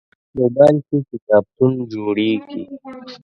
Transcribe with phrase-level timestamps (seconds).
[0.37, 2.61] موبایل کې کتابتون جوړېږي.